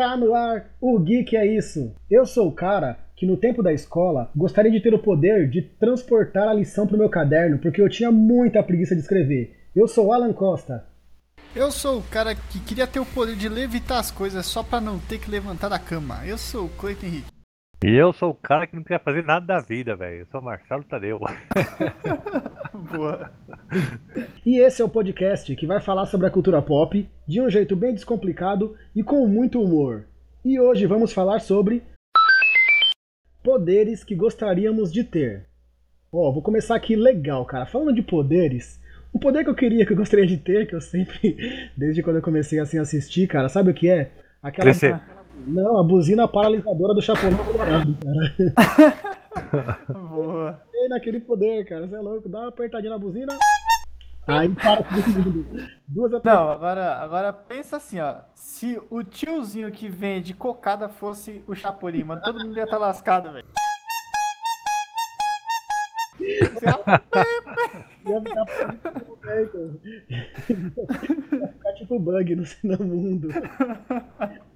[0.00, 1.94] Está no ar o Geek é Isso.
[2.10, 5.60] Eu sou o cara que no tempo da escola gostaria de ter o poder de
[5.60, 9.54] transportar a lição pro meu caderno, porque eu tinha muita preguiça de escrever.
[9.76, 10.86] Eu sou Alan Costa.
[11.54, 14.80] Eu sou o cara que queria ter o poder de levitar as coisas só pra
[14.80, 16.26] não ter que levantar da cama.
[16.26, 17.39] Eu sou o Cleiton Henrique.
[17.82, 20.20] E eu sou o cara que não queria fazer nada da vida, velho.
[20.20, 21.18] Eu sou o Marcelo Tadeu.
[22.94, 23.32] Boa.
[24.44, 27.74] E esse é o podcast que vai falar sobre a cultura pop de um jeito
[27.74, 30.04] bem descomplicado e com muito humor.
[30.44, 31.82] E hoje vamos falar sobre
[33.42, 35.46] poderes que gostaríamos de ter.
[36.12, 37.64] Ó, vou começar aqui legal, cara.
[37.64, 38.78] Falando de poderes,
[39.14, 41.34] um poder que eu queria, que eu gostaria de ter, que eu sempre,
[41.74, 44.10] desde quando eu comecei assim a assistir, cara, sabe o que é?
[44.42, 44.64] Aquela.
[44.64, 45.00] Crescer.
[45.46, 48.98] Não, a buzina paralisadora do Chapolin Colorado, cara.
[50.10, 50.60] Boa.
[50.72, 53.36] E naquele poder, cara, você é louco, dá uma apertadinha na buzina.
[54.26, 54.84] Aí para.
[55.88, 56.40] Duas apertadas.
[56.40, 58.16] Não, agora, agora pensa assim, ó.
[58.34, 63.32] Se o tiozinho que vende cocada fosse o Chapolin, mano, todo mundo ia estar lascado,
[63.32, 63.46] velho.
[68.06, 68.46] Ia ficar
[70.08, 72.44] Ia ficar tipo bug no,
[72.78, 73.28] no mundo.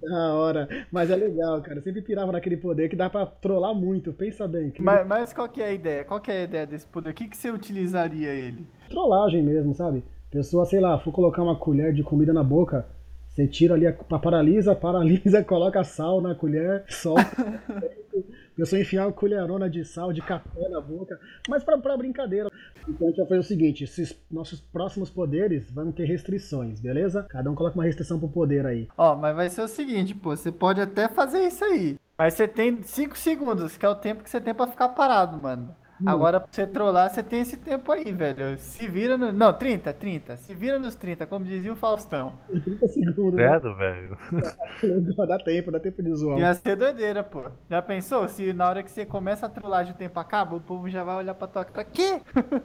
[0.03, 0.69] Da hora.
[0.91, 1.78] Mas é legal, cara.
[1.78, 4.12] Eu sempre pirava naquele poder que dá pra trollar muito.
[4.12, 4.70] Pensa bem.
[4.70, 6.05] Que Mas, mas qual que é a ideia?
[6.05, 7.11] Qual que é a ideia desse poder?
[7.11, 8.67] O que, que você utilizaria ele?
[8.95, 10.05] trollagem mesmo, sabe?
[10.31, 12.87] Pessoa, sei lá, for colocar uma colher de comida na boca,
[13.28, 17.25] você tira ali, a, paralisa, paralisa, coloca sal na colher, solta.
[18.56, 22.48] Pessoa enfiar uma colherona de sal, de café na boca, mas pra, pra brincadeira.
[22.88, 27.27] Então a gente vai fazer o seguinte: esses nossos próximos poderes vão ter restrições, beleza?
[27.28, 28.88] Cada um coloca uma restrição pro poder aí.
[28.97, 31.97] Ó, mas vai ser o seguinte, pô, você pode até fazer isso aí.
[32.16, 35.42] Mas você tem 5 segundos, que é o tempo que você tem pra ficar parado,
[35.42, 35.75] mano.
[36.06, 38.59] Agora, pra você trollar, você tem esse tempo aí, velho.
[38.59, 39.32] Se vira no.
[39.32, 40.37] Não, 30, 30.
[40.37, 42.34] Se vira nos 30, como dizia o Faustão.
[42.50, 43.48] Em 30 segundos, né?
[43.48, 44.19] Credo, velho.
[45.26, 46.38] Dá tempo, dá tempo de zoar.
[46.38, 47.44] Ia ser doideira, pô.
[47.69, 48.28] Já pensou?
[48.28, 51.16] Se na hora que você começa a trollagem o tempo acaba, o povo já vai
[51.16, 51.87] olhar pra tua cara.
[51.91, 52.21] Quê?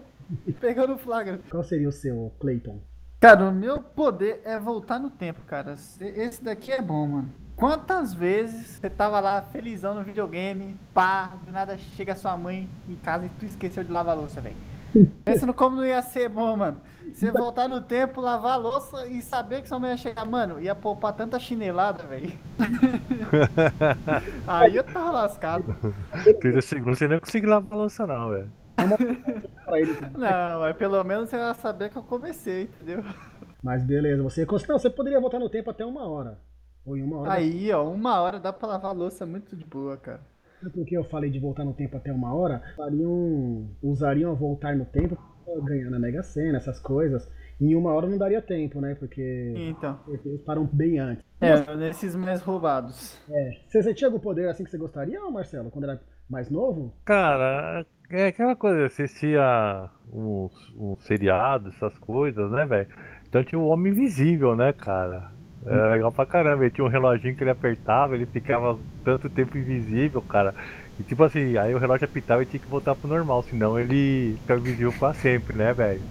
[0.60, 1.40] Pegando flagra.
[1.50, 2.80] Qual seria o seu, Clayton?
[3.20, 5.74] Cara, o meu poder é voltar no tempo, cara.
[5.74, 7.30] Esse daqui é bom, mano.
[7.60, 12.96] Quantas vezes você tava lá felizão no videogame, pá, do nada chega sua mãe em
[12.96, 14.56] casa e tu esqueceu de lavar a louça, velho.
[15.26, 16.78] Pensando como não ia ser bom, mano.
[17.14, 20.62] Você voltar no tempo, lavar a louça e saber que sua mãe ia chegar, mano,
[20.62, 22.32] ia poupar tanta chinelada, velho.
[24.48, 25.76] Aí eu tava lascado.
[26.40, 28.52] 30 segundos você nem conseguiu lavar a louça, não, velho.
[30.18, 33.04] Não, mas pelo menos você vai saber que eu comecei, entendeu?
[33.62, 36.38] Mas beleza, você, não, você poderia voltar no tempo até uma hora.
[36.90, 37.34] Ou em uma hora.
[37.34, 40.22] Aí, ó, uma hora dá pra lavar a louça muito de boa, cara.
[40.60, 42.62] Sabe por que eu falei de voltar no tempo até uma hora?
[42.76, 47.30] Fariam, usariam a voltar no tempo pra ganhar na Mega Sena, essas coisas.
[47.62, 48.96] Em uma hora não daria tempo, né?
[48.96, 50.00] Porque, Então.
[50.06, 51.24] porque eles param bem antes.
[51.40, 53.18] É, nesses mais roubados.
[53.30, 53.52] É.
[53.68, 56.94] Você, você tinha algum poder assim que você gostaria, Marcelo, quando era mais novo?
[57.06, 62.88] Cara, é aquela coisa, eu assistia uns, uns seriados, essas coisas, né, velho?
[63.28, 65.32] Então tinha o Homem Invisível, né, cara?
[65.66, 66.64] Era legal pra caramba.
[66.64, 70.54] Ele tinha um reloginho que ele apertava, ele ficava tanto tempo invisível, cara.
[71.00, 74.38] E tipo assim, aí o relógio apitava e tinha que voltar pro normal, senão ele
[74.42, 76.02] ficava invisível pra sempre, né, velho?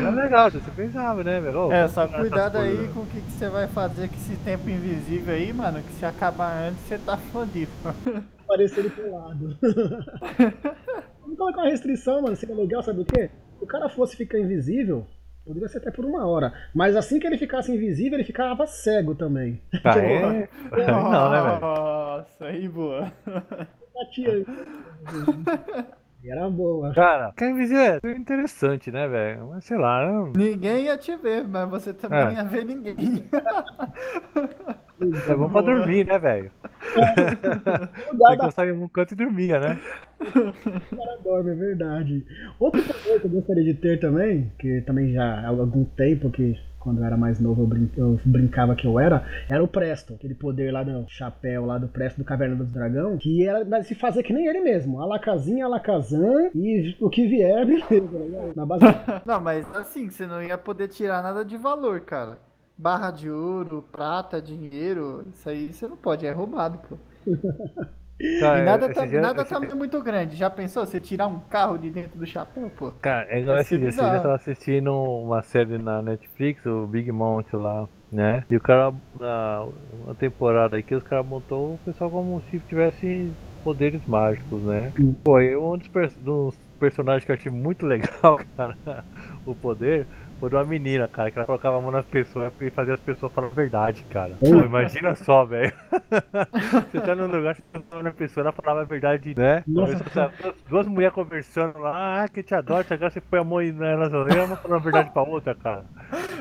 [0.00, 1.72] Era legal, você pensava, né, velho?
[1.72, 2.92] É, só cuidado aí coisas.
[2.92, 5.82] com o que, que você vai fazer com esse tempo invisível aí, mano.
[5.82, 7.70] Que se acabar antes, você tá fodido.
[8.46, 9.58] Parecendo pelado.
[11.20, 12.36] Vamos colocar uma restrição, mano.
[12.36, 13.28] Seria legal, sabe o quê?
[13.58, 15.04] Se o cara fosse ficar invisível,
[15.46, 16.52] poderia ser até por uma hora.
[16.74, 19.60] Mas assim que ele ficasse invisível, ele ficava cego também.
[19.84, 20.48] Ah, é?
[20.90, 21.60] Não, né, velho?
[21.60, 23.12] Nossa, aí boa.
[23.94, 24.44] Batia
[26.28, 26.92] Era boa.
[26.92, 29.48] Cara, ficar invisível é interessante, né, velho?
[29.50, 30.32] Mas sei lá, não...
[30.32, 32.32] Ninguém ia te ver, mas você também É.
[32.34, 32.96] ia ver ninguém.
[35.28, 36.50] é bom pra dormir, né, velho?
[36.92, 39.80] Você dá gostava de um canto e dormia, né?
[40.32, 42.26] cara dorme, é verdade.
[42.58, 46.56] Outro poder que eu gostaria de ter também, que também já há algum tempo que
[46.86, 50.14] quando eu era mais novo eu, brin- eu brincava que eu era, era o Presto,
[50.14, 53.94] aquele poder lá do chapéu lá do Presto do Caverna do Dragão, que era se
[53.94, 58.52] fazer que nem ele mesmo, alacazinha, alacazam e o que vier, beleza, né?
[58.54, 58.84] Na base
[59.26, 62.38] Não, mas assim, você não ia poder tirar nada de valor, cara.
[62.78, 66.96] Barra de ouro, prata, dinheiro, isso aí você não pode, é roubado, pô.
[68.38, 70.36] Cara, E nada, tá, dia- nada esse- também muito grande.
[70.36, 72.92] Já pensou você tirar um carro de dentro do chapéu, pô?
[73.00, 73.88] Cara, é igual esse dia.
[73.88, 74.16] Bizarro.
[74.16, 78.44] eu tava assistindo uma série na Netflix, o Big Mount lá, né?
[78.50, 83.36] E o cara, na uma temporada aqui, os caras montou o pessoal como se tivesse
[83.62, 84.92] poderes mágicos, né?
[85.22, 88.76] Pô, e um dos, pers- dos personagens que eu achei muito legal, cara,
[89.44, 92.70] o poder, Foi de uma menina, cara, que ela colocava a mão nas pessoas e
[92.70, 94.34] fazia as pessoas falar a verdade, cara.
[94.38, 95.72] Pô, imagina só, velho.
[96.92, 99.64] Você tá num lugar, você tá na pessoa, ela falava a verdade, né?
[99.66, 99.96] Nossa.
[100.42, 104.12] Duas, duas mulheres conversando lá, ah, que te adoro, agora você põe a mão nelas
[104.12, 105.84] orelhas, uma falando a verdade pra outra, cara.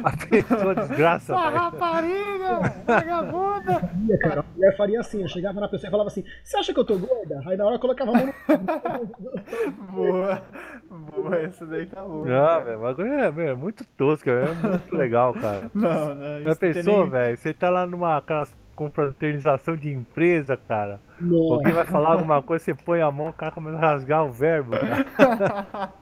[0.04, 1.58] A pessoa desgraça, Essa velho.
[1.58, 2.74] rapariga!
[2.86, 3.90] Vagabunda!
[4.22, 6.80] Cara, a mulher faria assim, eu chegava na pessoa e falava assim, você acha que
[6.80, 7.42] eu tô gorda?
[7.46, 9.92] Aí na hora eu colocava a mão no...
[9.94, 10.42] Boa!
[10.90, 12.26] Boa, essa daí tá boa.
[12.26, 15.70] Não, velho, o bagulho é, meu, é muito tosco, é muito legal, cara.
[15.74, 16.42] Não, não.
[16.44, 17.38] Já pensou, nem- velho?
[17.38, 21.00] Você tá lá numa aquelas confraternização de empresa, cara.
[21.20, 21.54] Nossa.
[21.56, 24.32] Alguém vai falar alguma coisa, você põe a mão, o cara começa a rasgar o
[24.32, 24.72] verbo,
[25.18, 25.94] cara.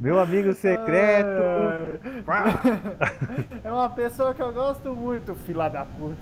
[0.00, 1.42] Meu amigo secreto.
[3.64, 6.16] É uma pessoa que eu gosto muito, fila da puta.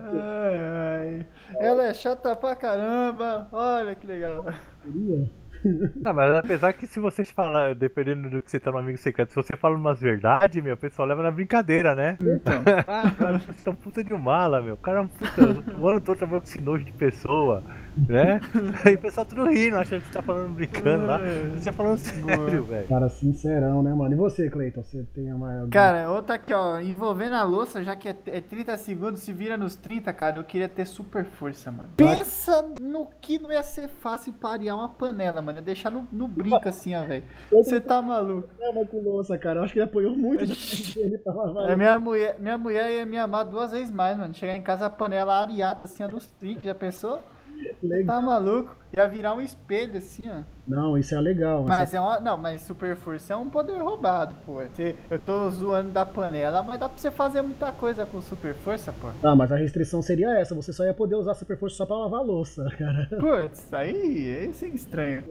[0.00, 1.26] ai, ai.
[1.60, 3.48] Ela é chata pra caramba.
[3.52, 4.44] Olha que legal.
[6.04, 9.30] Ah, mas apesar que se você falar, dependendo do que você tá no amigo secreto,
[9.30, 12.16] se você fala umas verdades, meu, o pessoal leva na brincadeira, né?
[12.20, 12.62] Então.
[12.86, 14.74] Ah, cara, vocês são puta de mala, meu.
[14.74, 15.42] O cara é um puta.
[15.78, 17.62] O ano todo trabalhando com esse nojo de pessoa,
[18.06, 18.40] né?
[18.84, 21.18] Aí o pessoal tudo rindo, achando que você tá falando brincando lá.
[21.54, 22.88] Você tá falando sério, velho.
[22.88, 24.12] Cara, sincerão, né, mano?
[24.12, 24.82] E você, Cleiton?
[24.82, 25.68] Você tem uma...
[25.70, 26.80] Cara, outra aqui, ó.
[26.80, 30.38] Envolvendo a louça, já que é, é 30 segundos, se vira nos 30, cara.
[30.38, 31.88] Eu queria ter super força, mano.
[31.96, 35.58] Pensa no que não ia ser fácil parear uma panela, mano.
[35.58, 37.24] Ia deixar no, no brinco assim, ó, velho.
[37.50, 38.48] Você tá maluco.
[38.48, 39.60] Problema com louça, cara.
[39.60, 40.54] Eu acho que ele apoiou muito da
[40.96, 41.70] ele pra lavar.
[41.70, 44.34] É, minha, mulher, minha mulher ia me amar duas vezes mais, mano.
[44.34, 47.22] Chegar em casa, a panela areada, assim, a dos 30, já pensou?
[47.82, 48.16] Legal.
[48.16, 48.76] Tá maluco?
[48.96, 50.42] Ia virar um espelho, assim, ó.
[50.66, 51.64] Não, isso é legal.
[51.66, 52.18] Mas é uma.
[52.20, 54.54] Não, mas super força é um poder roubado, pô.
[54.54, 58.54] Você- eu tô zoando da panela, mas dá pra você fazer muita coisa com super
[58.54, 59.08] força, pô.
[59.22, 60.54] Ah, mas a restrição seria essa.
[60.54, 63.08] Você só ia poder usar super força só pra lavar louça, cara.
[63.10, 65.24] Putz, aí, isso é estranho.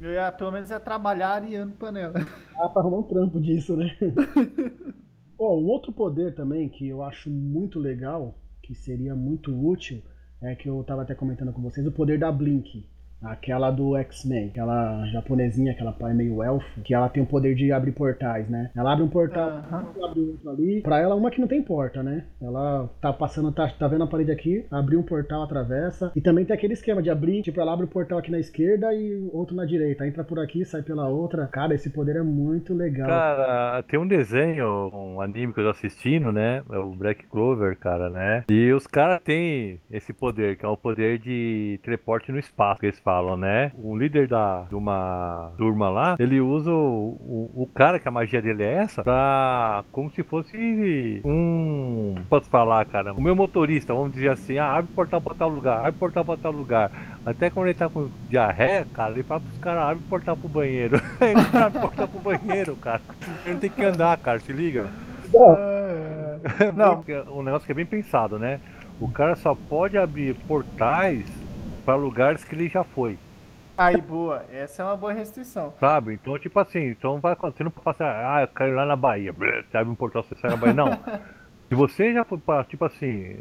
[0.00, 2.14] Eu ia, pelo menos ia trabalhar areando panela.
[2.58, 3.94] Ah, pra arrumar um trampo disso, né?
[5.38, 10.02] Ó, um outro poder também que eu acho muito legal, que seria muito útil,
[10.40, 12.86] é que eu tava até comentando com vocês, o poder da Blink.
[13.22, 17.72] Aquela do X-Men, aquela japonesinha, aquela pai meio elfo, que ela tem o poder de
[17.72, 18.70] abrir portais, né?
[18.76, 19.86] Ela abre um portal, Aham.
[20.02, 20.80] abre outro ali.
[20.82, 22.24] Pra ela, uma que não tem porta, né?
[22.40, 26.12] Ela tá passando, tá, tá vendo a parede aqui, abriu um portal, atravessa.
[26.14, 28.94] E também tem aquele esquema de abrir, tipo, ela abre o portal aqui na esquerda
[28.94, 30.06] e outro na direita.
[30.06, 31.48] Entra por aqui, sai pela outra.
[31.48, 33.08] Cara, esse poder é muito legal.
[33.08, 36.62] Cara, tem um desenho, um anime que eu tô assistindo, né?
[36.70, 38.44] É o Black Clover, cara, né?
[38.48, 42.86] E os caras têm esse poder, que é o poder de teleporte no espaço, que
[42.86, 43.72] eles falam, né?
[43.82, 47.16] O líder da, de uma turma lá, ele usa o,
[47.54, 49.82] o, o cara, que a magia dele é essa, pra.
[49.90, 52.16] como se fosse um.
[52.28, 53.14] Posso falar, cara?
[53.14, 55.94] O meu motorista, vamos dizer assim, ah, abre o portal pra tal lugar, abre o
[55.94, 56.90] portal pra tal lugar.
[57.24, 60.48] Até quando ele tá com diarreia, cara, ele fala pros caras, abre o portal pro
[60.50, 61.00] banheiro.
[61.18, 63.00] ele abre o portal pro banheiro, cara.
[63.46, 64.86] Ele não tem que andar, cara, se liga.
[66.76, 67.04] Não.
[67.34, 68.60] Um negócio que é bem pensado, né?
[69.00, 71.24] O cara só pode abrir portais
[71.88, 73.18] para lugares que ele já foi,
[73.74, 74.44] Aí, boa.
[74.52, 75.72] Essa é uma boa restrição.
[75.80, 76.12] sabe?
[76.12, 78.94] Então, tipo assim, então vai você não pode passar, ah, eu quero ir lá na
[78.94, 80.74] Bahia, abre um portal, você sai na Bahia.
[80.74, 80.90] Não.
[81.66, 83.38] se você já foi para, tipo assim,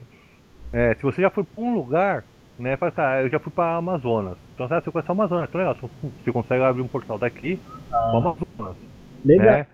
[0.72, 2.24] é, se você já foi para um lugar,
[2.58, 2.78] né?
[2.78, 4.38] Fala ah, eu já fui para Amazonas.
[4.56, 5.76] Então, sabe, você conhece o Amazonas, então legal.
[6.24, 8.78] Você consegue abrir um portal daqui para Amazonas,
[9.26, 9.46] Legal.
[9.46, 9.68] né?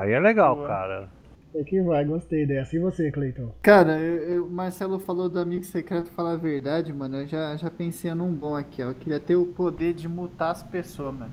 [0.00, 0.66] Aí é legal, Boa.
[0.66, 1.08] cara.
[1.54, 2.76] É que vai, gostei dessa.
[2.76, 3.52] E você, Cleiton?
[3.62, 7.18] Cara, eu, eu- o Marcelo falou do amigo secreto falar a verdade, mano.
[7.22, 8.88] Eu já, já pensei num bom aqui, ó.
[8.88, 11.32] Eu queria ter o poder de mutar as pessoas, mano.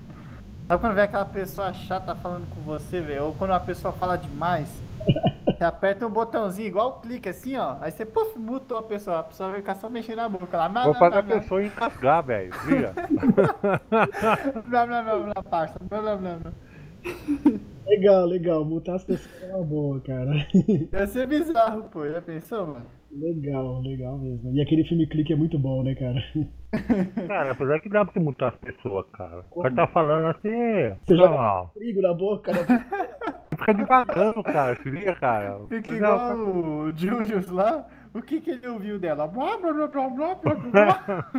[0.68, 3.26] Sabe quando vê aquela pessoa chata falando com você, velho?
[3.26, 4.68] Ou quando uma pessoa fala demais,
[5.46, 7.78] você aperta um botãozinho, igual clique assim, ó.
[7.80, 9.20] Aí você, puf, mutou a pessoa.
[9.20, 10.68] A pessoa vai ficar só mexendo na boca lá.
[10.68, 12.52] Blá, Vou blá, fazer a pessoa engasgar, velho.
[12.66, 12.78] Viu?
[14.68, 15.80] Blá, blá, blá, blá, parça.
[15.90, 16.52] Blá, blá, blá, blá.
[17.88, 18.66] Legal, legal.
[18.66, 20.32] Mutar as pessoas é uma boa, cara.
[20.94, 22.08] Ia ser bizarro, pô.
[22.08, 22.86] Já pensou, mano?
[23.12, 24.52] legal, legal mesmo.
[24.54, 26.22] E aquele filme clique é muito bom, né, cara?
[27.28, 29.46] Cara, apesar que dá pra você mutar as pessoas, cara.
[29.52, 30.96] O cara tá falando assim.
[31.06, 32.60] Você joga Não, Trigo na boca, né?
[33.58, 34.76] fica devagando, cara.
[34.76, 35.60] Se liga, cara.
[35.70, 37.88] Fica Não, igual o Julius lá.
[38.14, 39.28] O que que ele ouviu dela?
[39.28, 41.32] Blá, blá, blá, blá, blá, blá, blá.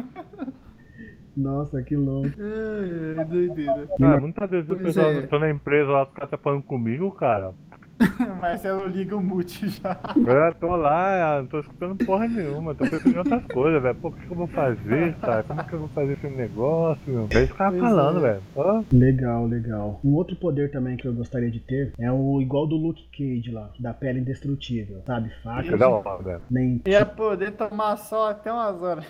[1.38, 2.28] Nossa, que louco.
[2.38, 3.88] É, é doideira.
[3.99, 5.23] Cara, muitas vezes o pessoal é.
[5.23, 7.52] tô na empresa lá, os caras tá falando comigo, cara.
[8.40, 9.99] Marcelo liga o mute já.
[10.16, 13.95] Eu tô lá, não tô escutando porra nenhuma, tô pensando em outras coisas, velho.
[13.97, 15.42] Pô, o que que eu vou fazer, cara?
[15.42, 17.28] Como que eu vou fazer esse negócio, meu?
[17.30, 18.30] É isso que eu tava Pois falando, é.
[18.33, 18.42] velho.
[18.54, 20.00] Ó, Legal, legal.
[20.04, 23.50] Um outro poder também que eu gostaria de ter é o igual do Luke Cage
[23.50, 25.30] lá, da pele indestrutível, sabe?
[25.30, 26.40] que Faca, hora, velho.
[26.50, 26.80] nem.
[26.87, 29.04] Ia poder tomar sol até umas horas.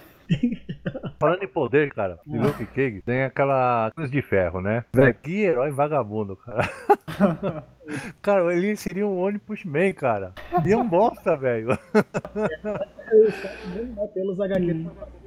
[1.18, 4.84] Falando em poder, cara, de Luke Cage, tem aquela cruz de ferro, né?
[5.22, 6.68] Que herói vagabundo, cara.
[8.22, 10.32] cara, ele seria um One Push Man, cara.
[10.64, 11.68] E é um bosta, velho.
[14.14, 14.74] Pelos HQ,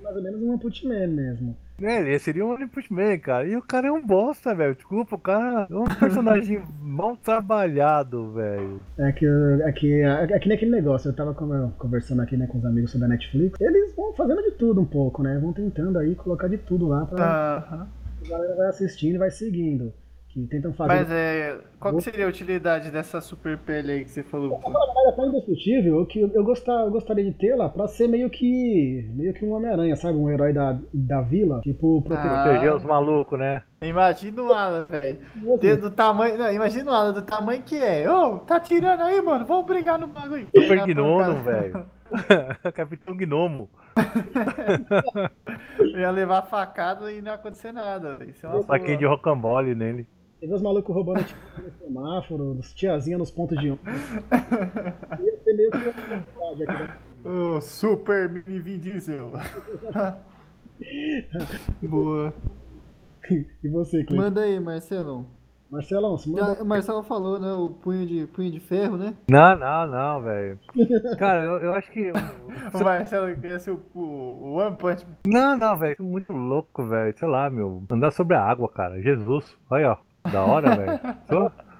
[0.01, 1.57] mais ou menos um Putman mesmo.
[1.81, 3.47] É, ele seria um Olympus Man, cara.
[3.47, 4.75] E o cara é um bosta, velho.
[4.75, 8.79] Desculpa, o cara é um personagem mal trabalhado, velho.
[8.97, 12.57] É que, é, que, é que nem aquele negócio, eu tava conversando aqui né, com
[12.57, 13.59] os amigos sobre a Netflix.
[13.59, 15.39] Eles vão fazendo de tudo um pouco, né?
[15.39, 17.17] Vão tentando aí colocar de tudo lá pra.
[17.17, 18.01] Uh -huh.
[18.23, 19.91] A galera vai assistindo e vai seguindo
[20.33, 20.93] que tentam fazer.
[20.93, 21.57] Mas é.
[21.79, 24.59] Qual que seria a utilidade dessa super pele aí que você falou?
[24.63, 29.09] Ela é tão indestrutível que eu, gostar, eu gostaria de tê-la pra ser meio que.
[29.13, 30.17] meio que um Homem-Aranha, sabe?
[30.17, 31.61] Um herói da, da vila.
[31.61, 32.75] Tipo, proteger ah.
[32.75, 33.63] os malucos, né?
[33.81, 35.19] Imagina o Alan, velho.
[35.79, 36.37] Do tamanho.
[36.37, 38.09] Não, imagina o Alan do tamanho que é.
[38.09, 39.45] Ô, oh, tá tirando aí, mano.
[39.45, 40.47] Vamos brigar no bagulho.
[40.55, 41.85] Super Gnomo, velho.
[42.73, 43.69] Capitão Gnomo.
[45.97, 48.17] ia levar facada e não ia acontecer nada.
[48.25, 50.07] Isso é uma Saquinho de rocambole nele.
[50.41, 53.87] Teve os malucos roubando tipo, no semáforo, os tiazinha nos pontos de ônibus.
[55.21, 55.77] Ia ser meio que
[56.65, 56.97] né?
[57.23, 59.33] O Super Mini Vin Diesel.
[61.83, 62.33] Boa.
[63.63, 64.15] E você, Cleiton?
[64.15, 65.27] Manda aí, Marcelão.
[65.69, 66.55] Marcelão, você manda...
[66.55, 67.53] Já, Marcelo falou, né?
[67.53, 69.13] O punho de, punho de ferro, né?
[69.29, 70.59] Não, não, não, velho.
[71.19, 72.11] Cara, eu, eu, acho que.
[72.11, 72.15] o
[72.83, 75.05] Marcelo queria ser o, o, One Punch.
[75.25, 75.97] Não, não, velho.
[75.99, 77.15] Muito louco, velho.
[77.15, 77.83] Sei lá, meu.
[77.91, 78.99] Andar sobre a água, cara.
[79.01, 79.55] Jesus.
[79.69, 80.10] Olha, ó.
[80.29, 80.99] Da hora, velho.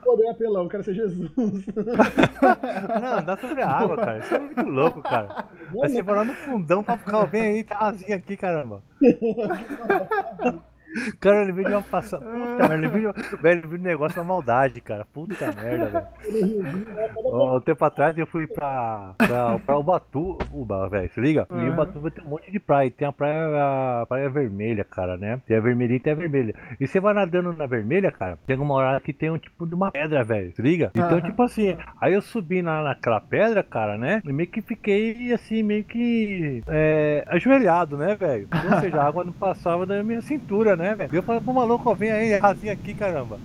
[0.04, 1.30] Poder apelão, quero ser Jesus.
[1.38, 4.18] Não, andar sobre a água, cara.
[4.18, 5.46] Isso é muito louco, cara.
[5.74, 8.82] Vai ser morar no fundão pra ficar bem aí, tá aqui, caramba.
[11.20, 12.26] Cara, ele veio de uma passada.
[12.32, 15.06] Puta merda, ele veio, velho, de um negócio da maldade, cara.
[15.06, 17.12] Puta merda, velho.
[17.32, 21.48] Um tempo atrás eu fui pra, pra, pra Ubatuba, velho, se liga?
[21.50, 21.68] Uhum.
[21.68, 22.92] E Ubatuba tem um monte de praia.
[22.92, 25.40] Tem a praia, a praia vermelha, cara, né?
[25.46, 26.54] Tem a vermelha e tem a vermelha.
[26.80, 29.76] E você vai nadando na vermelha, cara, tem uma hora que tem um tipo de
[29.76, 30.92] uma pedra, velho, se liga?
[30.94, 31.22] Então, uhum.
[31.22, 34.22] tipo assim, aí eu subi na, naquela pedra, cara, né?
[34.26, 38.48] E meio que fiquei, assim, meio que é, ajoelhado, né, velho?
[38.72, 40.81] Ou seja, a água não passava da minha cintura, né?
[40.82, 41.16] Né, velho?
[41.16, 43.40] Eu falei pro maluco, vem aí, rasinha aqui, caramba.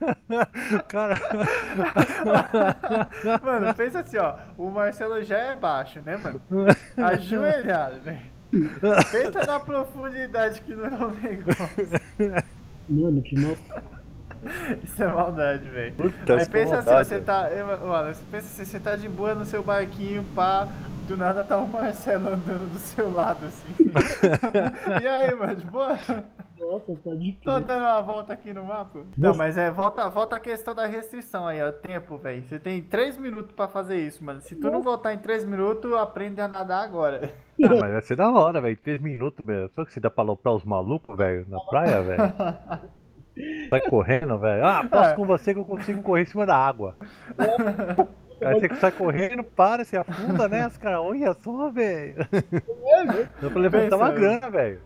[0.88, 1.18] cara.
[3.42, 4.36] mano, pensa assim, ó.
[4.56, 6.40] O Marcelo já é baixo, né, mano?
[6.96, 8.32] Ajoelhado, velho.
[9.10, 12.46] Pensa na profundidade que não é o negócio.
[12.88, 13.56] Mano, que mal.
[14.82, 15.94] Isso é maldade, velho.
[16.38, 17.48] Aí pensa assim, você tá.
[17.86, 20.68] Mano, você pensa assim, você tá de boa no seu barquinho, pá.
[21.06, 23.74] Do nada tá o Marcelo andando do seu lado, assim.
[25.02, 25.98] e aí, mano, de boa?
[26.58, 27.40] Nossa, tá difícil.
[27.42, 29.00] Tô dando uma volta aqui no mapa.
[29.18, 31.72] Não, mas é, volta, volta a questão da restrição aí, ó.
[31.72, 32.44] Tempo, velho.
[32.48, 34.40] Você tem 3 minutos pra fazer isso, mano.
[34.40, 37.32] Se tu não voltar em 3 minutos, aprende a nadar agora.
[37.64, 38.76] Ah, mas vai ser da hora, velho.
[38.76, 39.70] 3 minutos, velho.
[39.76, 42.34] Só que você dá pra aloprar os malucos, velho, na praia, velho.
[43.70, 44.64] Sai correndo, velho.
[44.64, 45.14] Ah, posso é.
[45.14, 46.96] com você que eu consigo correr em cima da água.
[48.44, 50.66] Aí você sai correndo, para, se afunda, né?
[50.66, 52.16] Os caras, olha só, velho.
[53.40, 54.80] Dá pra levantar uma grana, velho.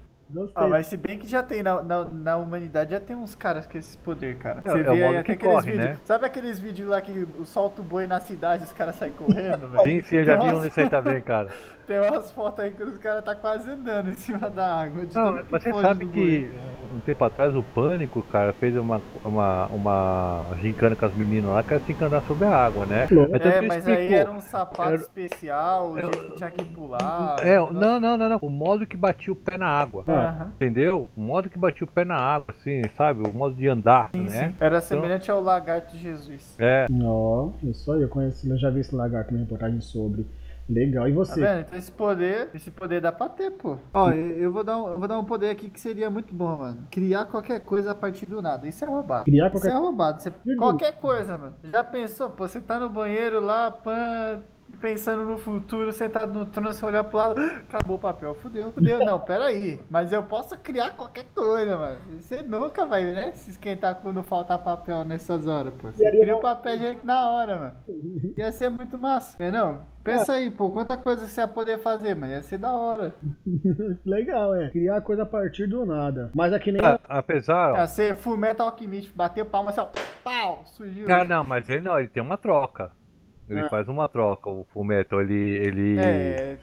[0.56, 3.64] Ah, mas se bem que já tem na, na, na, humanidade, já tem uns caras
[3.64, 4.60] com esse poder, cara.
[4.60, 5.90] Você é, vê é aí aqueles corre, vídeos.
[5.90, 5.98] Né?
[6.04, 9.68] Sabe aqueles vídeos lá que solta o boi na cidade e os caras saem correndo,
[9.68, 9.84] velho?
[9.84, 11.48] Sim, sim, eu já vi um desse aí também, cara.
[11.86, 15.06] Tem umas fotos aí que os caras tá quase andando em cima da água.
[15.14, 16.50] Não, mas você sabe que
[16.96, 21.62] um tempo atrás o Pânico, cara, fez uma, uma, uma gincana com as meninas lá
[21.62, 23.06] que era assim que andar sobre a água, né?
[23.06, 24.96] É, mas aí era um sapato era...
[24.96, 27.36] especial, o jeito que tinha que pular.
[27.40, 30.04] É, não, não, não, não, O modo que batia o pé na água.
[30.06, 30.46] Uhum.
[30.54, 31.08] Entendeu?
[31.16, 33.28] O modo que batia o pé na água, assim, sabe?
[33.28, 34.48] O modo de andar, sim, né?
[34.48, 34.54] Sim.
[34.58, 35.36] Era então semelhante então...
[35.36, 36.56] ao lagarto de Jesus.
[36.58, 36.86] É.
[36.90, 40.26] Não, isso aí, eu conheço, eu já vi esse lagarto na reportagem sobre.
[40.68, 41.40] Legal, e você?
[41.40, 41.60] Tá vendo?
[41.60, 43.78] Então esse poder, esse poder dá pra ter, pô.
[43.94, 46.56] Ó, eu vou dar um, eu vou dar um poder aqui que seria muito bom,
[46.56, 46.88] mano.
[46.90, 48.66] Criar qualquer coisa a partir do nada.
[48.66, 49.24] Isso é roubado.
[49.24, 50.22] Criar qualquer Isso é roubado.
[50.22, 50.30] Você...
[50.58, 51.54] Qualquer coisa, mano.
[51.62, 52.30] Já pensou?
[52.30, 54.42] Pô, você tá no banheiro lá, pã,
[54.80, 58.98] pensando no futuro, sentado no trono, você olhar pro lado, acabou o papel, fudeu, fudeu.
[59.04, 59.80] Não, peraí.
[59.90, 61.98] Mas eu posso criar qualquer coisa, mano.
[62.20, 65.90] Você nunca vai, né, se esquentar quando faltar papel nessas horas, pô.
[65.90, 68.34] Você cria o papel de na hora, mano.
[68.36, 69.36] Ia ser muito massa.
[69.50, 72.32] Não, pensa aí, pô, quanta coisa você ia poder fazer, mano.
[72.32, 73.14] Ia ser da hora.
[74.04, 74.70] Legal, é.
[74.70, 76.30] Criar coisa a partir do nada.
[76.34, 76.84] Mas aqui nem.
[76.84, 77.74] Ah, apesar.
[77.76, 79.88] Ia ser Full Metal Alchemist, bater palma assim, ó.
[80.22, 81.06] Pau, surgiu.
[81.12, 82.90] Ah, não, mas ele não, ele tem uma troca.
[83.48, 83.68] Ele ah.
[83.68, 85.56] faz uma troca, o Fullmetal, ele.
[85.56, 86.58] Ele, é,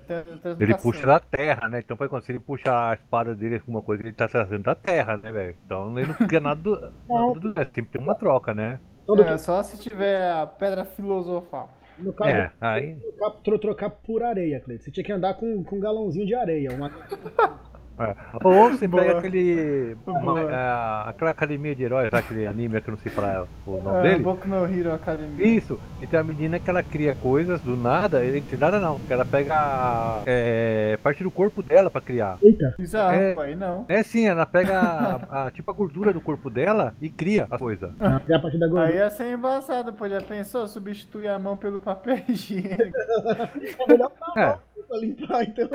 [0.60, 1.80] ele puxa da terra, né?
[1.80, 5.32] Então, quando ele puxa a espada dele, alguma coisa, ele tá trazendo da terra, né,
[5.32, 5.56] velho?
[5.66, 6.75] Então ele não fica nada do,
[7.08, 8.80] nada do resto, tem que ter uma troca, né?
[9.25, 11.70] É, só se tiver a pedra filosofal.
[11.98, 12.96] No caso, é, aí...
[12.96, 14.84] trocar, trocar por areia, Cleiton.
[14.84, 16.72] Você tinha que andar com, com um galãozinho de areia.
[16.72, 16.90] Uma...
[18.00, 18.15] É.
[18.43, 19.03] Ou você Boa.
[19.03, 19.95] pega aquele.
[20.05, 20.41] Boa.
[20.51, 24.01] é, aquela academia de heróis, aquele anime que eu não sei falar o nome É,
[24.12, 24.23] dele.
[24.23, 25.55] Boku no Hero Academy.
[25.57, 29.13] Isso, e tem a menina que ela cria coisas do nada, entre nada não, que
[29.13, 32.38] ela pega é, parte do corpo dela pra criar.
[32.41, 33.35] Eita, Bizarro, É.
[33.35, 33.85] pai, não.
[33.88, 37.57] É sim, ela pega a, a- tipo a gordura do corpo dela e cria a
[37.59, 37.93] coisa.
[38.27, 38.95] é a partir da Aí gordura.
[38.95, 40.09] ia ser embaçado, pô.
[40.09, 40.67] Já pensou?
[40.67, 42.73] Substituir a mão pelo papel higiênico.
[43.83, 44.57] É melhor pra É,
[44.88, 45.69] pra limpar, então.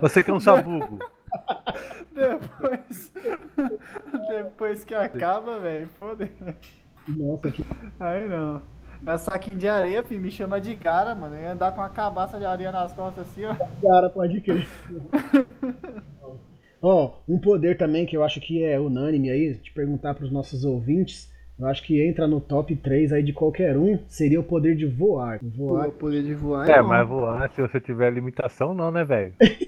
[0.00, 0.98] você que é um sabugo.
[2.12, 3.12] Depois.
[4.28, 5.88] Depois que acaba, velho.
[5.98, 6.32] Foda-se.
[7.08, 7.64] Nossa, que
[8.00, 8.62] Aí não.
[9.06, 10.20] É saquinho de areia, filho.
[10.20, 11.36] Me chama de cara, mano.
[11.36, 13.54] Eu ia andar com uma cabaça de areia nas costas assim, ó.
[13.82, 14.66] cara, pode crer.
[16.82, 20.64] Ó, um poder também que eu acho que é unânime aí, de perguntar pros nossos
[20.64, 24.76] ouvintes, eu acho que entra no top 3 aí de qualquer um, seria o poder
[24.76, 25.38] de voar.
[25.42, 25.88] Voar.
[25.88, 26.88] O poder de voar É, bom.
[26.88, 29.32] mas voar, se você tiver limitação, não, né, velho?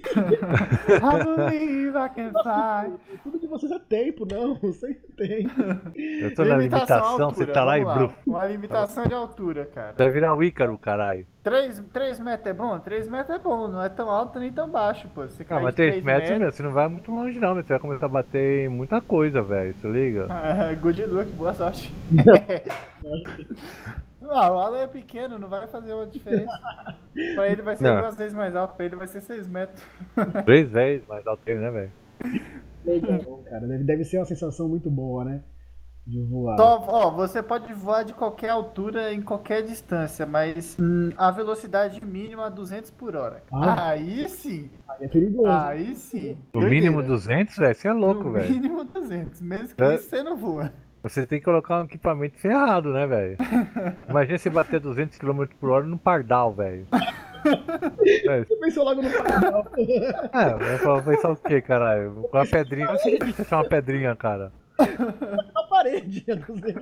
[3.23, 5.47] Tudo de vocês é tempo, não, você tem.
[6.21, 8.15] Eu tô na à limitação, você altura, tá lá e bruf.
[8.27, 9.95] Uma limitação de altura, cara.
[9.97, 11.27] Vai virar o Ícaro, caralho.
[11.49, 12.79] 3, 3 metros é bom?
[12.79, 15.23] 3 metros é bom, não é tão alto nem tão baixo, pô.
[15.23, 17.55] Você Ah, cai mas de 3 três metros, meu, você não vai muito longe não,
[17.55, 17.63] meu.
[17.63, 19.75] Você vai começar a bater em muita coisa, velho.
[19.75, 20.27] Você liga?
[20.29, 21.93] Ah, Good luck, boa sorte.
[24.29, 26.53] ah, o Alan é pequeno, não vai fazer uma diferença.
[27.35, 28.01] pra ele vai ser Não.
[28.01, 29.83] duas vezes mais alto, pra ele vai ser 6 metros.
[30.45, 31.93] Três vezes mais alto que ele, né, velho?
[32.85, 33.67] Legal, cara.
[33.67, 35.41] Deve, deve ser uma sensação muito boa, né?
[36.09, 36.57] De voar.
[36.57, 42.03] Só, ó, você pode voar de qualquer altura, em qualquer distância, mas hum, a velocidade
[42.03, 43.43] mínima é 200 por hora.
[43.53, 43.91] Ah.
[43.91, 45.47] Aí sim, Aí é perigoso.
[45.51, 46.39] aí sim.
[46.55, 47.09] No mínimo Doideira.
[47.09, 48.51] 200, velho, você é louco, No velho.
[48.55, 49.95] mínimo 200, mesmo que É.
[49.97, 50.73] isso você não voa.
[51.03, 53.37] Você tem que colocar um equipamento ferrado, né, velho?
[54.09, 56.87] Imagina você bater 200 km por hora no pardal, velho.
[58.27, 59.65] É, Você pensou logo no pardal.
[59.79, 62.27] É, vai falar- pensar o quê, caralho?
[62.31, 62.87] Com uma pedrinha.
[62.87, 64.53] Não sei difícil achar uma pedrinha, cara.
[65.55, 66.25] na parede.
[66.27, 66.75] eu não sei.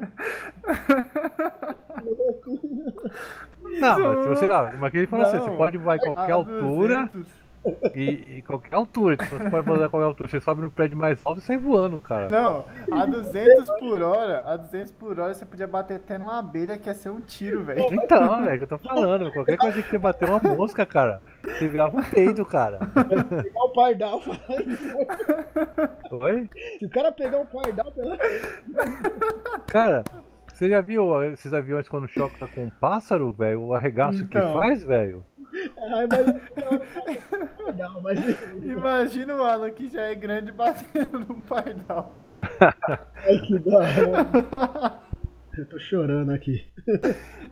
[3.80, 4.44] Não, mas se você.
[4.46, 7.45] Ah, mas que ele falou assim: você pode voar em qualquer A altura 200.
[7.94, 9.16] E, e qualquer altura.
[9.16, 10.28] Tipo, você pode em qualquer altura.
[10.28, 12.28] Você sobe no prédio mais alto e sai voando, cara.
[12.28, 16.78] Não, a 200 por hora, a 200 por hora você podia bater até numa abelha
[16.78, 17.86] que ia ser um tiro, velho.
[17.92, 19.32] Então, velho, que eu tô falando.
[19.32, 22.78] Qualquer coisa que você bater uma mosca, cara, você virava um peido, cara.
[23.42, 24.20] Pegar o pardal.
[26.10, 26.48] Oi?
[26.78, 28.16] Se o cara pegar o pardal pela.
[29.66, 30.04] Cara,
[30.52, 33.60] você já viu esses aviões quando choca com um pássaro, velho?
[33.62, 34.54] O arregaço que Então.
[34.54, 35.24] faz, velho?
[35.94, 37.56] Ai, mas.
[37.64, 38.18] Pardal, mas.
[38.62, 42.14] Imagina o Alan que já é grande batendo no pardal.
[42.60, 43.80] Ai, que dó.
[45.56, 46.62] Eu tô chorando aqui.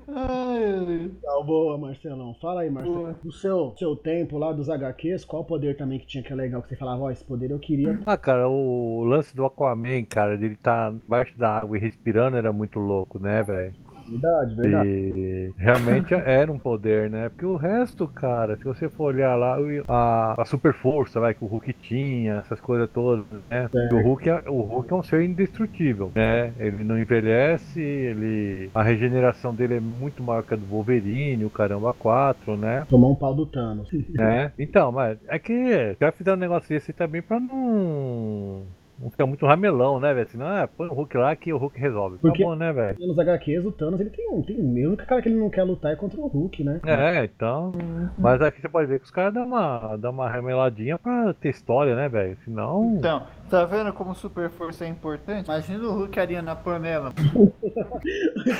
[0.08, 2.34] Ai, Tá, boa, Marcelão.
[2.34, 2.96] Fala aí, Marcelo.
[2.96, 3.18] Boa.
[3.24, 6.60] No seu, seu tempo lá dos HQs, qual poder também que tinha que é legal?
[6.62, 7.98] Que você falava, ó, esse poder eu queria.
[8.04, 12.52] Ah, cara, o lance do Aquaman, cara, dele tá embaixo da água e respirando era
[12.52, 13.72] muito louco, né, velho?
[14.08, 14.88] Verdade, verdade.
[14.88, 17.28] E realmente era um poder, né?
[17.28, 19.56] Porque o resto, cara, se você for olhar lá,
[19.88, 23.68] a, a super força vai, que o Hulk tinha, essas coisas todas, né?
[23.92, 26.52] O Hulk, é, o Hulk é um ser indestrutível, né?
[26.58, 28.70] Ele não envelhece, ele.
[28.74, 32.86] A regeneração dele é muito maior que a do Wolverine, o caramba 4, né?
[32.88, 33.88] Tomar um pau do Thanos.
[34.10, 34.52] né?
[34.58, 38.64] Então, mas é que já fizeram um negócio desse também pra não.
[39.04, 40.28] Não ficar muito ramelão, né, velho?
[40.30, 42.16] Senão, é, põe o Hulk lá que o Hulk resolve.
[42.18, 42.96] Porque- Tá bom, né, velho?
[43.06, 44.40] Nos HQs, o Thanos, ele tem um.
[44.42, 44.64] Tem um.
[44.72, 46.80] O único cara que ele não quer lutar é contra o Hulk, né?
[46.86, 47.70] É, então.
[48.18, 51.50] Mas aqui você pode ver que os caras dão uma, dão uma remeladinha pra ter
[51.50, 52.36] história, né, velho?
[52.44, 52.94] Senão.
[52.96, 55.46] Então, tá vendo como super força é importante?
[55.46, 57.12] Imagina o Hulk ali na panela.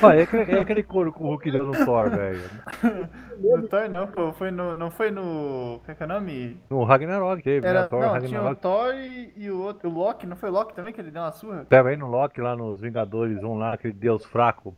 [0.02, 2.40] Ah, é, aquele, é aquele couro que o Hulk deu no Thor, velho.
[3.38, 5.80] No Thor não, pô, foi no, não foi no...
[5.84, 6.56] Qual é que é o nome?
[6.70, 7.88] No Ragnarok teve, Era, né?
[7.88, 8.60] Thor, não, tinha o Ragnarok.
[8.60, 11.32] Thor e, e o outro, o Loki, não foi Loki também que ele deu uma
[11.32, 11.66] surra?
[11.70, 14.74] Aí no Loki lá nos Vingadores 1 lá, aquele deus fraco.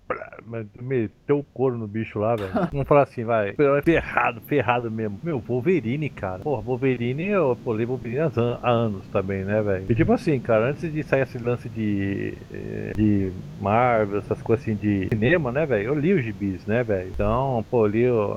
[0.81, 2.51] Meteu o couro no bicho lá, velho.
[2.73, 3.55] Vamos falar assim, vai.
[3.85, 5.21] Ferrado, ferrado mesmo.
[5.23, 6.41] Meu, Wolverine, cara.
[6.41, 8.21] Porra, Wolverine, eu leio Wolverine
[8.63, 9.87] há anos também, né, velho?
[9.97, 12.37] Tipo assim, cara, antes de sair esse lance de.
[12.51, 15.89] eh, de Marvel, essas coisas assim de cinema, né, velho?
[15.89, 17.11] Eu li os gibis, né, velho?
[17.11, 18.37] Então, pô, li, eu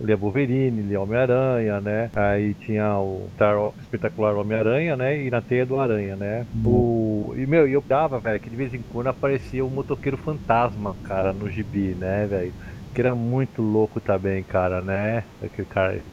[0.00, 2.10] li a Wolverine, li Homem-Aranha, né?
[2.14, 5.22] Aí tinha o Star- espetacular Homem-Aranha, né?
[5.24, 6.48] E na teia do Aranha, né?
[6.64, 10.18] O, e, meu, e eu dava, velho, que de vez em quando aparecia o motoqueiro
[10.18, 12.54] fantasma, cara, no gibi, né, velho?
[12.92, 15.28] Que era muito louco também, cara, né?
[15.40, 16.04] Aquele cara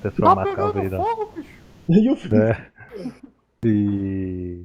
[0.00, 0.96] transformar Tá a pegando caveira.
[0.96, 1.64] fogo, bicho!
[1.90, 2.46] E o filho.
[2.46, 2.70] né?
[3.64, 4.64] E.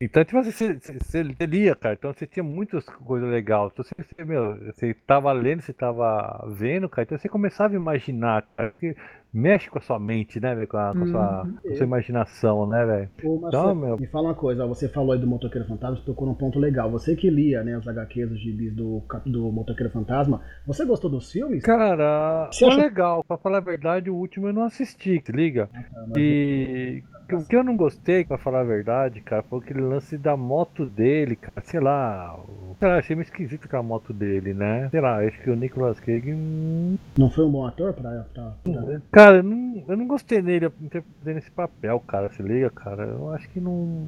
[0.00, 3.70] Então, tipo assim, você, você, lia, cara, então você tinha muitas coisas legais.
[3.72, 7.76] Então você, você, meu, você tava lendo, você tava vendo, cara, então você começava a
[7.76, 8.96] imaginar, cara, porque
[9.32, 10.54] mexe com a sua mente, né?
[10.66, 11.56] Com, a, com, a sua, Uhum.
[11.62, 13.10] com a sua imaginação, né, velho?
[13.46, 16.34] Então, meu, me fala uma coisa, você falou aí do Motoqueiro Fantasma, você tocou num
[16.34, 16.90] ponto legal.
[16.90, 21.30] Você que lia, né, os HQs, os gibis do, do Motoqueiro Fantasma, você gostou dos
[21.32, 21.62] filmes?
[21.62, 23.24] Cara, Você foi acha- legal.
[23.24, 25.68] Pra falar a verdade, o último eu não assisti, se liga?
[25.74, 29.80] Ah, mas- E o que eu não gostei, pra falar a verdade, cara, foi aquele
[29.80, 31.62] lance da moto dele, cara.
[31.62, 32.38] Sei lá.
[32.82, 34.88] Sei lá, achei meio esquisito aquela moto dele, né?
[34.90, 36.32] Sei lá, acho que o Nicolas Cage.
[36.32, 38.26] hum, Não foi um bom ator pra.
[38.34, 39.00] pra, pra...
[39.12, 42.28] Cara, eu não, eu não gostei nele interpretando esse papel, cara.
[42.30, 43.04] Se liga, cara.
[43.04, 44.04] Eu acho que não,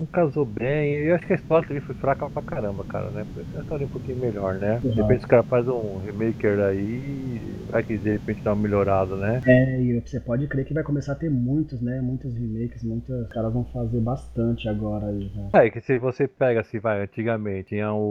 [0.00, 0.94] não casou bem.
[0.94, 3.24] Eu acho que a história também foi fraca pra caramba, cara, né?
[3.56, 4.80] A história é um pouquinho melhor, né?
[4.82, 7.40] De repente os caras fazem um remaker aí.
[7.70, 9.40] Vai que de repente dá uma melhorada, né?
[9.46, 12.00] É, e você pode crer que vai começar a ter muitos, né?
[12.00, 13.10] Muitos remakes, muitos.
[13.10, 15.50] Os caras vão fazer bastante agora aí, né?
[15.52, 18.07] É, que se você pega assim, vai, antigamente, tinha o,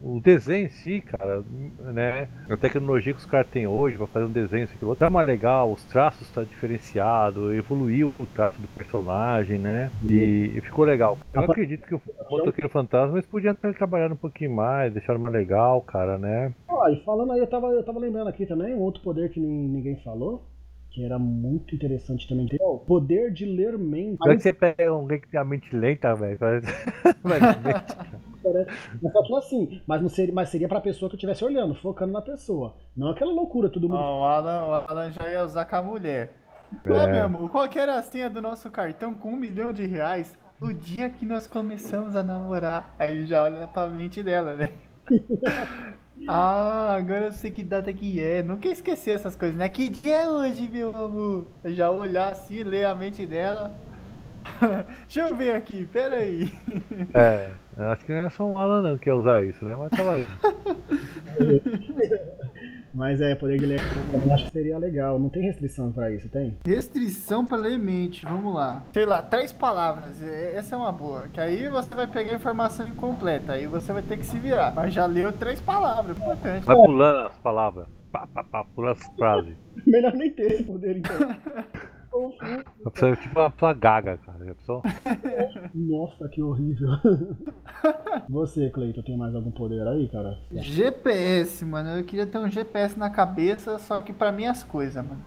[0.00, 1.42] o desenho em si, cara,
[1.78, 2.28] né?
[2.48, 5.10] A tecnologia que os caras têm hoje pra fazer um desenho, isso aqui, outro, tá
[5.10, 9.90] mais legal, os traços tá diferenciado, evoluiu o traço do personagem, né?
[10.08, 11.18] E, e ficou legal.
[11.32, 15.20] Eu Apa- acredito que o Motoqueiro Fantasma eles podiam ter trabalhado um pouquinho mais, deixaram
[15.20, 16.52] mais legal, cara, né?
[16.68, 19.40] Ó, e falando aí, eu tava, eu tava lembrando aqui também, um outro poder que
[19.40, 20.42] nin- ninguém falou,
[20.90, 22.48] que era muito interessante também.
[22.60, 24.18] Ó, o poder de ler mente.
[24.18, 26.38] Como é que você pega alguém que tem a mente lenta, velho?
[28.52, 28.70] Parece-
[29.02, 32.12] Mas, só que assim, mas, não seria, mas seria pra pessoa que estivesse olhando, focando
[32.12, 32.76] na pessoa.
[32.96, 33.98] Não aquela loucura, todo mundo.
[33.98, 36.32] Ó, o, Alan, o Alan já ia usar com a mulher.
[36.84, 37.06] É.
[37.06, 40.36] meu amor, qual que era a senha do nosso cartão com um milhão de reais?
[40.60, 42.94] O dia que nós começamos a namorar.
[42.98, 44.70] Aí já olha pra mente dela, né?
[46.26, 48.42] ah, agora eu sei que data que é.
[48.42, 49.68] Nunca esqueci essas coisas, né?
[49.68, 51.46] Que dia é hoje, meu amor?
[51.64, 53.74] Já olhar assim, ler a mente dela.
[55.06, 56.50] Deixa eu ver aqui, pera aí.
[57.12, 59.76] É, eu acho que não é só um Alan não que ia usar isso, né?
[59.76, 60.26] Mas tava aí.
[62.96, 63.78] Mas é, poder de ler
[64.10, 65.18] também acho que seria legal.
[65.18, 66.56] Não tem restrição pra isso, tem?
[66.64, 68.82] Restrição para ler mente, vamos lá.
[68.94, 71.28] Sei lá, três palavras, é- essa é uma boa.
[71.28, 74.72] Que aí você vai pegar a informação incompleta, aí você vai ter que se virar.
[74.74, 76.64] Mas já leu três palavras, importante.
[76.64, 77.86] Vai pulando as palavras.
[78.10, 79.54] Pá, pá, pá, pula as frases.
[79.86, 81.16] Melhor nem ter esse poder, então.
[82.86, 84.56] A pessoa é tipo uma pessoa gaga, cara.
[85.74, 86.88] Nossa, que horrível.
[88.28, 90.38] Você, Cleiton, tem mais algum poder aí, cara?
[90.50, 95.24] GPS, mano, eu queria ter um GPS na cabeça, só que pra minhas coisas, mano.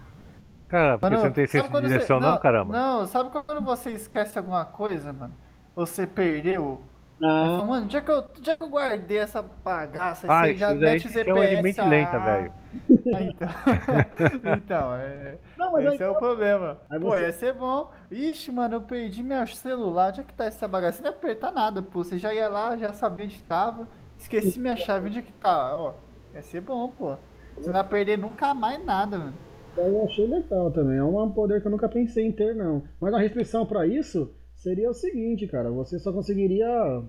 [0.68, 2.72] Cara, porque Mano, você não tem senso de quando você- direção, não, caramba?
[2.72, 5.34] Não, sabe quando você esquece alguma coisa, mano?
[5.74, 6.80] Você perdeu?
[7.22, 11.06] Ah, Mano, já que, eu, já que eu guardei essa bagaça, Ah, você já mete
[11.06, 11.56] o GPS.
[11.56, 12.18] de mente lenta, ah.
[12.18, 12.52] velho.
[13.12, 13.48] Ah, Então,
[14.44, 16.80] então é, não, esse aí, é o problema.
[16.88, 17.90] Aí Pô, você- ia ser bom.
[18.10, 20.10] Ixi, mano, eu perdi meu celular.
[20.10, 20.98] Onde é que tá essa bagaça?
[20.98, 22.02] Você não ia apertar nada, pô.
[22.04, 23.88] Você já ia lá, já sabia onde tava.
[24.18, 25.76] Esqueci minha chave, onde é que tá?
[25.76, 25.94] Ó,
[26.34, 27.16] ia ser bom, pô.
[27.60, 29.34] Você não ia perder nunca mais nada, mano.
[29.76, 30.98] eu achei legal também.
[30.98, 32.84] É um poder que eu nunca pensei em ter, não.
[33.00, 35.70] Mas a restrição pra isso seria o seguinte, cara.
[35.70, 37.02] Você só conseguiria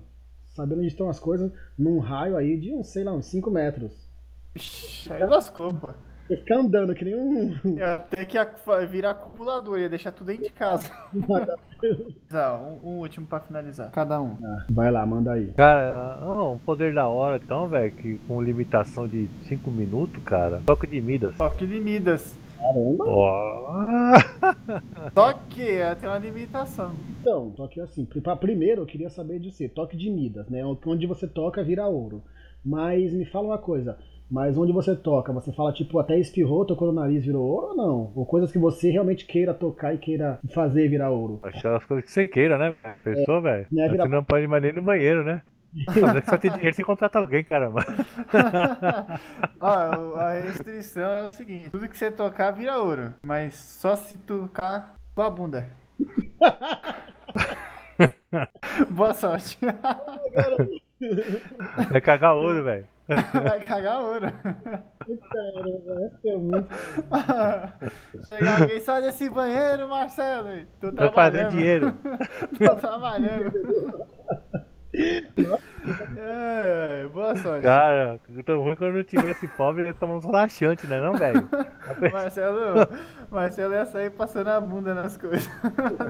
[0.54, 4.08] saber onde estão as coisas num raio aí de uns, sei lá, uns 5 metros.
[4.54, 5.88] Ixi, aí lascou, pô.
[6.28, 7.54] Ficar andando que nem um.
[7.76, 8.38] Ia ter que
[8.88, 10.90] virar acumulador, ia deixar tudo dentro de casa.
[12.30, 13.90] Não, um, um último pra finalizar.
[13.90, 14.38] Cada um.
[14.42, 15.48] Ah, vai lá, manda aí.
[15.52, 20.62] Cara, não, um poder da hora, então, velho, que com limitação de 5 minutos, cara.
[20.64, 21.36] Toque de Midas.
[21.36, 22.34] Toque de Midas.
[22.58, 23.04] Caramba!
[23.08, 24.14] Ó.
[25.12, 25.66] Só que
[26.00, 26.92] tem uma limitação.
[27.20, 30.62] Então, só que assim, pra- primeiro eu queria saber de você, toque de Midas, né?
[30.64, 32.22] Onde você toca vira ouro.
[32.64, 33.98] Mas me fala uma coisa,
[34.32, 37.76] mas onde você toca, você fala tipo, até espirrou, tocou no nariz, virou ouro ou
[37.76, 38.12] não?
[38.16, 41.38] Ou coisas que você realmente queira tocar e queira fazer virar ouro?
[41.42, 42.74] Aquelas coisas que você queira, né?
[43.04, 43.66] Pensou, velho?
[43.70, 45.42] Né, vira- Você não pode ir mais nem no banheiro, né?
[46.16, 47.84] É que só tem dinheiro se contrata alguém, caramba.
[49.60, 53.94] Ó, o- a restrição é o seguinte: tudo que você tocar vira ouro, mas só
[53.96, 55.68] se tocar tua bunda.
[58.90, 59.58] Boa sorte.
[61.90, 62.86] Vai cagar ouro, velho.
[63.42, 64.32] Vai cagar ouro.
[65.30, 66.68] Caramba, essa é muito.
[68.28, 70.48] Chegar alguém só nesse banheiro, Marcelo.
[70.80, 71.50] Tô Vai fazer trabalhando.
[71.50, 71.94] dinheiro.
[72.58, 74.06] Tô trabalhando.
[76.16, 77.62] É, boa sorte.
[77.62, 81.48] Cara, eu tô ruim quando eu tivesse pobre, ele tomar uns laxantes, né, não, velho?
[82.12, 82.86] Marcelo,
[83.30, 85.48] Marcelo ia sair passando a bunda nas coisas.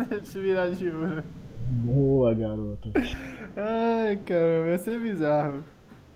[0.09, 1.23] Deixa eu virar de ouro.
[1.65, 2.91] Boa, garoto.
[3.57, 5.63] Ai, cara, vai ser bizarro.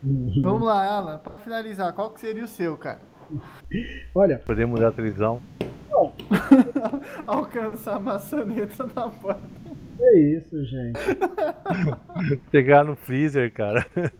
[0.02, 3.00] Vamos lá, Alan, pra finalizar, qual que seria o seu, cara?
[4.14, 5.42] Olha, Poder mudar a televisão.
[7.26, 9.40] Alcançar a maçaneta na porta.
[9.98, 10.98] É isso, gente.
[12.52, 13.86] Chegar no freezer, cara.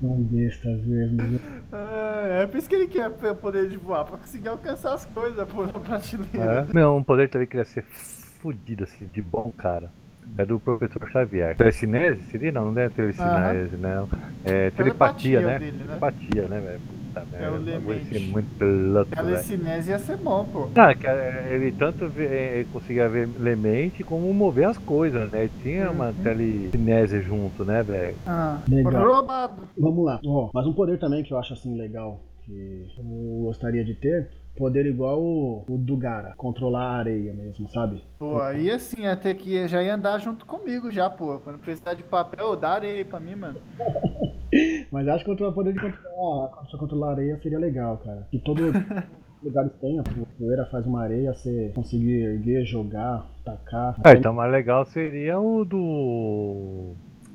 [0.00, 1.22] São bestas mesmo.
[1.22, 1.40] viu?
[1.72, 5.04] É, é por isso que ele quer o poder de voar, pra conseguir alcançar as
[5.06, 6.66] coisas pô, na prateleira.
[6.68, 6.74] É.
[6.74, 9.90] Não, um poder também que ia ser fudido, assim, de bom, cara.
[10.36, 11.56] É do professor Xavier.
[11.56, 12.22] Telecinese?
[12.30, 12.50] Seria?
[12.50, 14.08] Não, não é telecinese, não.
[14.44, 15.58] É telepatia, Telepatia né?
[15.58, 15.84] dele, né?
[15.86, 16.80] Telepatia, né, velho?
[16.80, 17.78] Puta merda.
[17.78, 19.14] o o ser muito louco.
[19.14, 20.68] Telecinese ia ser bom, pô.
[20.74, 25.48] Ah, que ele tanto vê- eh, conseguia ver lemente como mover as coisas, né?
[25.62, 26.14] Tinha uma Uhum.
[26.24, 28.16] telecinese junto, né, velho?
[28.26, 29.06] Ah, Legal.
[29.06, 29.62] roubado.
[29.78, 30.20] Vamos lá.
[30.26, 33.04] Ó, mas um poder também que eu acho assim legal, que eu
[33.44, 38.02] gostaria de ter, poder igual o, o do Gara, controlar a areia mesmo, sabe?
[38.18, 41.38] Pô, aí assim, até que já ia andar junto comigo já, pô.
[41.40, 43.60] Quando precisar de papel, dá areia aí pra mim, mano.
[44.90, 48.26] Mas acho que o poder de controlar, só controlar a areia seria legal, cara.
[48.30, 48.62] Que todo
[49.42, 53.96] lugares tenha, a poeira faz uma areia, você conseguir erguer, jogar, tacar.
[54.02, 56.94] Ah, então mais legal seria o do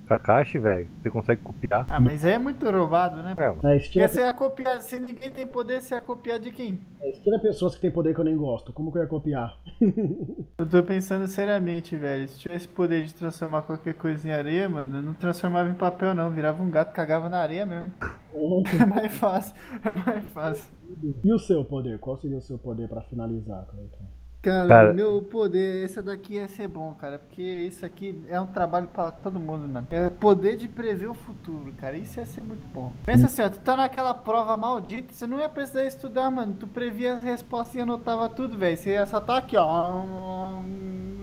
[0.10, 0.88] Kakashi, velho.
[1.02, 1.86] Você consegue copiar.
[1.88, 3.36] Ah, mas aí é muito roubado, né?
[3.38, 3.44] É.
[3.46, 6.80] É, Porque você ia copiar, se ninguém tem poder, você ia copiar de quem?
[7.14, 9.56] se tiver pessoas que têm poder que eu nem gosto, como que eu ia copiar?
[10.58, 12.28] Eu tô pensando seriamente, velho.
[12.28, 16.14] Se tivesse poder de transformar qualquer coisa em areia, mano, eu não transformava em papel,
[16.14, 16.30] não.
[16.30, 17.92] Virava um gato, cagava na areia mesmo.
[18.34, 19.56] É mais fácil.
[19.84, 20.72] É mais fácil.
[21.24, 21.98] E o seu poder?
[22.00, 24.19] Qual seria o seu poder pra finalizar, Cleiton?
[24.42, 28.48] Cara, Cara- meu poder, esse daqui ia ser bom, cara, porque isso aqui é um
[28.48, 29.86] trabalho pra todo mundo, mano.
[29.92, 31.98] É poder de prever o futuro, cara.
[31.98, 32.94] Isso ia ser muito bom.
[33.06, 36.56] Pensa assim, ó, tu tá naquela prova maldita, você não ia precisar estudar, mano.
[36.58, 38.78] Tu previa as respostas e anotava tudo, velho.
[38.78, 40.04] Você ia só tá aqui, ó.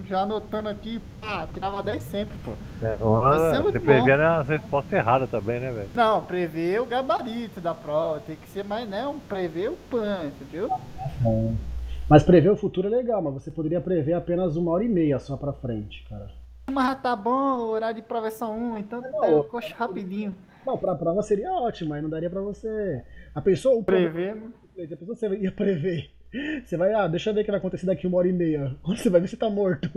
[0.07, 2.53] Já anotando aqui, pá, tirava 10 sempre, pô.
[2.83, 5.89] É, ser muito você previa as respostas erradas também, né, velho?
[5.95, 9.07] Não, prever o gabarito da prova, tem que ser mais, né?
[9.07, 10.71] Um prever o pan, entendeu?
[12.09, 15.19] Mas prever o futuro é legal, mas você poderia prever apenas uma hora e meia
[15.19, 16.29] só pra frente, cara.
[16.71, 19.75] Mas tá bom, o horário de prova é só um, então Não, pega o coxa
[19.77, 20.35] rapidinho.
[20.65, 23.03] Não, pra prova seria ótimo, aí não daria pra você.
[23.35, 24.37] A pessoa, o Prever.
[24.79, 26.11] A pessoa você ia prever.
[26.65, 28.77] Você vai, ah, deixa eu ver o que vai acontecer daqui uma hora e meia.
[28.83, 29.89] Quando você vai ver, você tá morto.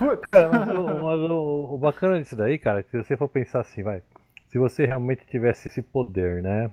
[0.00, 4.02] Mas, o, mas o- o bacana disso daí, cara, se você for pensar assim, vai.
[4.48, 6.70] Se você realmente tivesse esse poder, né?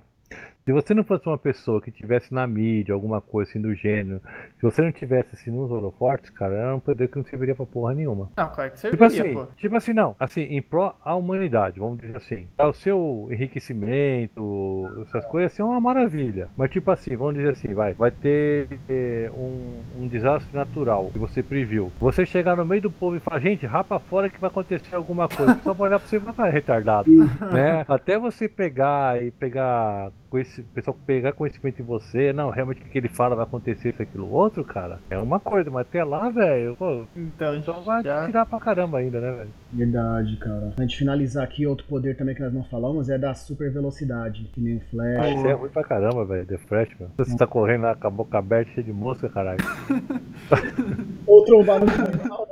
[0.70, 4.20] Se você não fosse uma pessoa que tivesse na mídia, alguma coisa assim do gênero,
[4.56, 7.66] se você não tivesse assim nos holofortes, cara, era um poder que não serviria pra
[7.66, 8.30] porra nenhuma.
[8.36, 9.46] Não, claro que Tipo serviria, assim, pô.
[9.56, 12.46] tipo assim, não, assim, em pró à humanidade, vamos dizer assim.
[12.56, 16.48] É o seu enriquecimento, essas coisas, assim, é uma maravilha.
[16.56, 21.18] Mas tipo assim, vamos dizer assim, vai, vai ter eh, um, um desastre natural que
[21.18, 21.90] você previu.
[21.98, 25.28] Você chegar no meio do povo e falar, gente, rapa fora que vai acontecer alguma
[25.28, 25.58] coisa.
[25.64, 27.10] Só pra olhar pra você e "Ah, retardado.
[27.52, 27.84] né?
[27.88, 30.12] Até você pegar e pegar
[30.60, 33.90] conheci- o pessoal pegar conhecimento em você, não, realmente o que ele fala vai acontecer
[33.90, 38.02] isso, aquilo, outro, cara, é uma coisa, mas até lá, velho, pô, Então, só vai
[38.02, 39.50] já- tirar pra caramba ainda, né, velho?
[39.72, 40.72] Verdade, cara.
[40.74, 44.44] Pra gente finalizar aqui, outro poder também que nós não falamos é da super velocidade.
[44.52, 45.36] Que nem o Ah, Flash.
[45.36, 47.08] isso é ruim pra caramba, velho, The Flash, meu.
[47.16, 49.58] Você tá correndo lá com a boca aberta, cheia de mosca, caralho.
[51.26, 52.46] Ou trombar no final?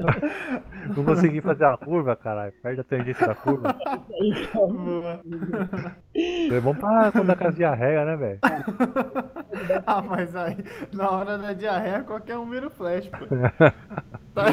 [0.96, 3.76] Não consegui fazer a curva, caralho, perde a tangência da curva.
[4.54, 5.20] Boa.
[6.14, 8.38] É bom pra quando a casa diarreia, né, velho?
[9.86, 10.56] Ah, mas aí,
[10.92, 13.26] na hora da diarreia, qualquer um vira o flash, pô.
[14.32, 14.44] Tá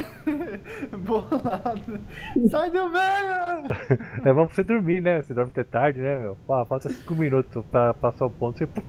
[0.97, 1.99] bolado.
[2.49, 3.67] Sai do meio!
[4.25, 5.21] É bom pra você dormir, né?
[5.21, 6.35] Você dorme até tarde, né, meu?
[6.47, 8.65] Pô, falta 5 minutos pra passar o ponto, você.
[8.65, 8.81] pum,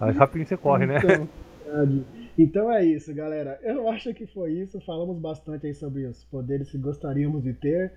[0.00, 0.98] Aí rapidinho você corre, né?
[0.98, 1.28] Então,
[1.64, 2.06] verdade.
[2.42, 3.60] Então é isso, galera.
[3.62, 4.80] Eu acho que foi isso.
[4.80, 7.92] Falamos bastante aí sobre os poderes que gostaríamos de ter.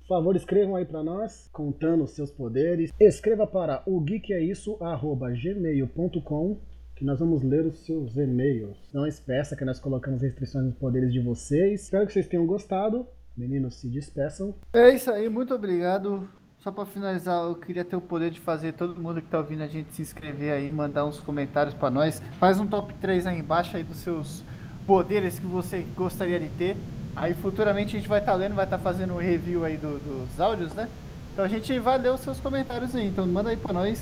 [0.00, 2.90] Por favor, escrevam aí pra nós, contando os seus poderes.
[2.98, 6.56] Escreva para o geekeisso@gmail.com
[6.96, 8.78] que nós vamos ler os seus e-mails.
[8.94, 11.82] Não espeça que nós colocamos restrições nos poderes de vocês.
[11.82, 13.06] Espero que vocês tenham gostado.
[13.36, 14.54] Meninos, se despeçam.
[14.72, 16.26] É isso aí, muito obrigado.
[16.62, 19.62] Só pra finalizar, eu queria ter o poder de fazer todo mundo que tá ouvindo
[19.62, 22.20] a gente se inscrever aí, mandar uns comentários pra nós.
[22.38, 24.44] Faz um top 3 aí embaixo aí dos seus
[24.86, 26.76] poderes que você gostaria de ter.
[27.16, 30.40] Aí futuramente a gente vai estar lendo, vai estar fazendo um review aí do- dos
[30.40, 30.88] áudios, né?
[31.32, 33.08] Então a gente vai ler os seus comentários aí.
[33.08, 34.00] Então manda aí pra nós.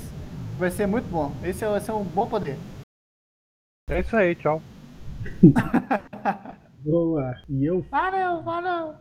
[0.59, 1.31] Vai ser muito bom.
[1.43, 2.57] Esse é- vai ser um bom poder.
[3.89, 4.61] É isso aí, tchau.
[6.85, 7.33] Boa.
[7.49, 8.95] E eu Valeu, valeu!